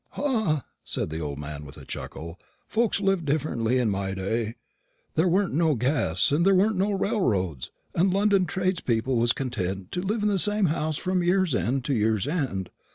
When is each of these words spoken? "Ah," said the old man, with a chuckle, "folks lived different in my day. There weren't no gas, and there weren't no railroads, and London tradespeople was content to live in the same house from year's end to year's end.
"Ah," 0.17 0.65
said 0.83 1.11
the 1.11 1.19
old 1.19 1.37
man, 1.37 1.63
with 1.63 1.77
a 1.77 1.85
chuckle, 1.85 2.39
"folks 2.67 2.99
lived 3.01 3.23
different 3.25 3.67
in 3.67 3.91
my 3.91 4.15
day. 4.15 4.55
There 5.13 5.27
weren't 5.27 5.53
no 5.53 5.75
gas, 5.75 6.31
and 6.31 6.43
there 6.43 6.55
weren't 6.55 6.75
no 6.75 6.89
railroads, 6.91 7.69
and 7.93 8.11
London 8.11 8.47
tradespeople 8.47 9.15
was 9.15 9.31
content 9.31 9.91
to 9.91 10.01
live 10.01 10.23
in 10.23 10.29
the 10.29 10.39
same 10.39 10.65
house 10.65 10.97
from 10.97 11.21
year's 11.21 11.53
end 11.53 11.85
to 11.85 11.93
year's 11.93 12.27
end. 12.27 12.71